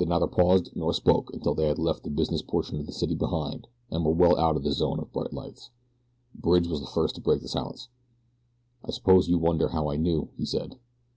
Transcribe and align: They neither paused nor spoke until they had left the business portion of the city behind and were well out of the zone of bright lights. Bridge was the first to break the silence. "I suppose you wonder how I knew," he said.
They 0.00 0.04
neither 0.04 0.26
paused 0.26 0.74
nor 0.74 0.92
spoke 0.92 1.32
until 1.32 1.54
they 1.54 1.68
had 1.68 1.78
left 1.78 2.02
the 2.02 2.10
business 2.10 2.42
portion 2.42 2.76
of 2.80 2.86
the 2.86 2.92
city 2.92 3.14
behind 3.14 3.68
and 3.88 4.04
were 4.04 4.10
well 4.10 4.36
out 4.36 4.56
of 4.56 4.64
the 4.64 4.72
zone 4.72 4.98
of 4.98 5.12
bright 5.12 5.32
lights. 5.32 5.70
Bridge 6.34 6.66
was 6.66 6.80
the 6.80 6.88
first 6.88 7.14
to 7.14 7.20
break 7.20 7.40
the 7.40 7.46
silence. 7.46 7.88
"I 8.84 8.90
suppose 8.90 9.28
you 9.28 9.38
wonder 9.38 9.68
how 9.68 9.88
I 9.90 9.96
knew," 9.96 10.30
he 10.36 10.44
said. 10.44 10.76